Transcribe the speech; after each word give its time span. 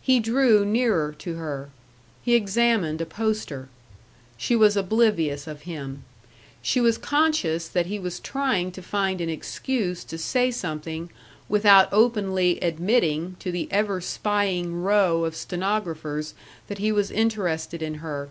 He 0.00 0.18
drew 0.18 0.64
nearer 0.64 1.12
to 1.18 1.34
her. 1.34 1.68
He 2.24 2.32
examined 2.34 3.02
a 3.02 3.04
poster. 3.04 3.68
She 4.38 4.56
was 4.56 4.78
oblivious 4.78 5.46
of 5.46 5.60
him. 5.68 6.04
She 6.62 6.80
was 6.80 6.96
conscious 6.96 7.68
that 7.68 7.84
he 7.84 7.98
was 7.98 8.18
trying 8.18 8.72
to 8.72 8.80
find 8.82 9.20
an 9.20 9.28
excuse 9.28 10.04
to 10.04 10.16
say 10.16 10.50
something 10.50 11.10
without 11.50 11.90
openly 11.92 12.58
admitting 12.60 13.36
to 13.40 13.52
the 13.52 13.68
ever 13.70 14.00
spying 14.00 14.80
row 14.82 15.26
of 15.26 15.36
stenographers 15.36 16.32
that 16.68 16.78
he 16.78 16.90
was 16.90 17.10
interested 17.10 17.82
in 17.82 17.96
her. 17.96 18.30